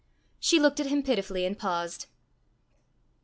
[0.39, 2.07] She looked at him pitifully, and paused.